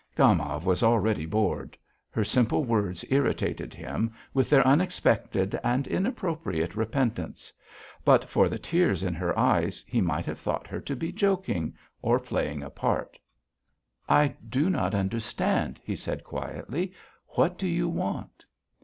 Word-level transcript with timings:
Gomov 0.15 0.65
was 0.65 0.81
already 0.81 1.27
bored; 1.27 1.77
her 2.09 2.23
simple 2.23 2.63
words 2.63 3.05
irritated 3.11 3.71
him 3.71 4.11
with 4.33 4.49
their 4.49 4.65
unexpected 4.65 5.59
and 5.63 5.85
inappropriate 5.85 6.75
repentance; 6.75 7.53
but 8.03 8.23
for 8.27 8.49
the 8.49 8.57
tears 8.57 9.03
in 9.03 9.13
her 9.13 9.37
eyes 9.37 9.85
he 9.87 10.01
might 10.01 10.25
have 10.25 10.39
thought 10.39 10.65
her 10.65 10.79
to 10.81 10.95
be 10.95 11.11
joking 11.11 11.75
or 12.01 12.19
playing 12.19 12.63
a 12.63 12.71
part. 12.71 13.19
"I 14.09 14.35
do 14.49 14.71
not 14.71 14.95
understand," 14.95 15.79
he 15.83 15.95
said 15.95 16.23
quietly. 16.23 16.93
"What 17.35 17.59
do 17.59 17.67
you 17.67 17.87
want?" 17.87 18.43